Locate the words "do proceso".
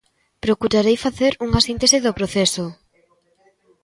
2.05-2.65